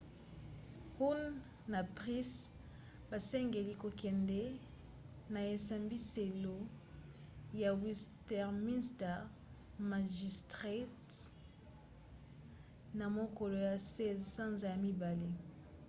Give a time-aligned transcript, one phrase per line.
[0.97, 1.33] huhne
[1.73, 2.39] na pryce
[3.09, 4.41] basengeli kokende
[5.33, 6.55] na esambiselo
[7.61, 9.17] ya westminster
[9.91, 11.17] magistrates
[12.99, 15.29] na mokolo ya 16 sanza ya mibale